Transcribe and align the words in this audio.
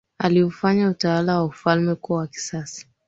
aliufanya 0.19 0.89
utawala 0.89 1.37
wa 1.37 1.45
ufalme 1.45 1.95
kuwa 1.95 2.19
wa 2.19 2.27
kisasa 2.27 2.85